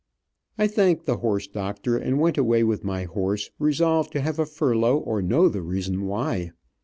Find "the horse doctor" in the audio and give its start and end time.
1.05-1.95